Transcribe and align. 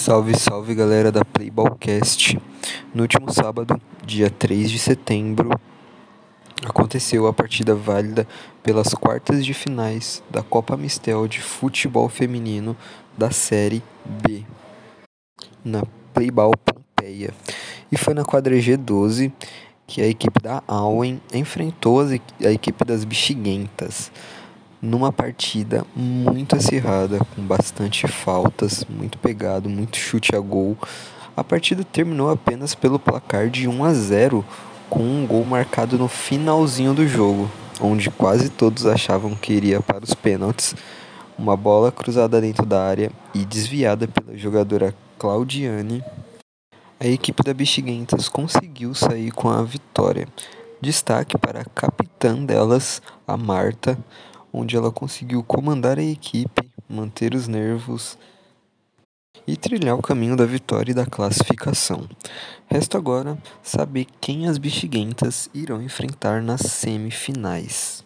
Salve, 0.00 0.34
salve 0.34 0.74
galera 0.74 1.12
da 1.12 1.26
Playballcast. 1.26 2.40
No 2.94 3.02
último 3.02 3.30
sábado, 3.30 3.78
dia 4.02 4.30
3 4.30 4.70
de 4.70 4.78
setembro, 4.78 5.50
aconteceu 6.64 7.26
a 7.26 7.34
partida 7.34 7.74
válida 7.74 8.26
pelas 8.62 8.94
quartas 8.94 9.44
de 9.44 9.52
finais 9.52 10.22
da 10.30 10.42
Copa 10.42 10.74
Mistel 10.74 11.28
de 11.28 11.42
Futebol 11.42 12.08
Feminino 12.08 12.74
da 13.14 13.30
Série 13.30 13.82
B, 14.06 14.42
na 15.62 15.82
Playball 16.14 16.52
Pompeia. 16.56 17.34
E 17.92 17.98
foi 17.98 18.14
na 18.14 18.24
quadra 18.24 18.56
G12 18.56 19.30
que 19.86 20.00
a 20.00 20.06
equipe 20.06 20.40
da 20.42 20.62
Auen 20.66 21.20
enfrentou 21.30 22.00
a 22.00 22.50
equipe 22.50 22.86
das 22.86 23.04
Bexiguentas 23.04 24.10
numa 24.80 25.12
partida 25.12 25.84
muito 25.94 26.56
acirrada, 26.56 27.18
com 27.34 27.42
bastante 27.42 28.08
faltas, 28.08 28.84
muito 28.88 29.18
pegado, 29.18 29.68
muito 29.68 29.96
chute 29.96 30.34
a 30.34 30.40
gol. 30.40 30.76
A 31.36 31.44
partida 31.44 31.84
terminou 31.84 32.30
apenas 32.30 32.74
pelo 32.74 32.98
placar 32.98 33.50
de 33.50 33.68
1 33.68 33.84
a 33.84 33.92
0, 33.92 34.44
com 34.88 35.02
um 35.02 35.26
gol 35.26 35.44
marcado 35.44 35.98
no 35.98 36.08
finalzinho 36.08 36.94
do 36.94 37.06
jogo, 37.06 37.50
onde 37.80 38.10
quase 38.10 38.48
todos 38.48 38.86
achavam 38.86 39.34
que 39.34 39.52
iria 39.52 39.80
para 39.80 40.04
os 40.04 40.14
pênaltis. 40.14 40.74
Uma 41.38 41.56
bola 41.56 41.92
cruzada 41.92 42.40
dentro 42.40 42.66
da 42.66 42.82
área 42.82 43.10
e 43.34 43.44
desviada 43.44 44.08
pela 44.08 44.36
jogadora 44.36 44.94
Claudiane. 45.18 46.02
A 46.98 47.06
equipe 47.06 47.42
da 47.42 47.54
Bexiguentas 47.54 48.28
conseguiu 48.28 48.94
sair 48.94 49.30
com 49.30 49.48
a 49.48 49.62
vitória. 49.62 50.28
Destaque 50.82 51.38
para 51.38 51.60
a 51.60 51.64
capitã 51.64 52.34
delas, 52.44 53.00
a 53.26 53.36
Marta, 53.36 53.98
onde 54.52 54.76
ela 54.76 54.90
conseguiu 54.90 55.42
comandar 55.42 55.98
a 55.98 56.02
equipe, 56.02 56.70
manter 56.88 57.34
os 57.34 57.46
nervos 57.46 58.18
e 59.46 59.56
trilhar 59.56 59.96
o 59.96 60.02
caminho 60.02 60.36
da 60.36 60.44
vitória 60.44 60.92
e 60.92 60.94
da 60.94 61.06
classificação. 61.06 62.08
Resta 62.66 62.98
agora 62.98 63.38
saber 63.62 64.06
quem 64.20 64.46
as 64.46 64.58
bexiguentas 64.58 65.48
irão 65.54 65.82
enfrentar 65.82 66.42
nas 66.42 66.60
semifinais. 66.60 68.04